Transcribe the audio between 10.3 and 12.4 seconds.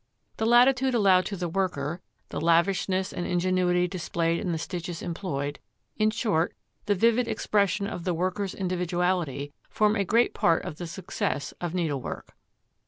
part of the success of needlework.